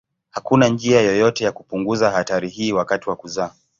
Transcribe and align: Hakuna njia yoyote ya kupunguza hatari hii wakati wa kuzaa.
Hakuna 0.31 0.67
njia 0.69 1.01
yoyote 1.01 1.43
ya 1.43 1.51
kupunguza 1.51 2.11
hatari 2.11 2.49
hii 2.49 2.71
wakati 2.73 3.09
wa 3.09 3.15
kuzaa. 3.15 3.51